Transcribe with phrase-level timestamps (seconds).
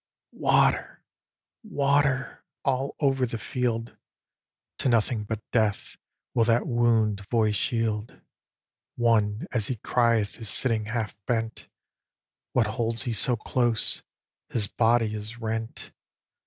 [0.49, 1.03] ]"Water!
[1.61, 3.95] water!" all over the field:
[4.79, 5.95] To nothing but Death
[6.33, 8.19] will that wound voice yield.
[8.95, 11.67] One, as he crieth, is sitting half bent;
[12.53, 14.01] What holds he so close?
[14.49, 15.91] his body is rent.